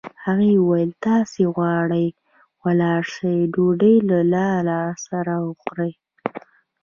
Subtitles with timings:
[0.25, 2.07] هغې وویل: تاسي غواړئ
[2.63, 5.93] ولاړ شئ، ډوډۍ لا نه راسره خورئ.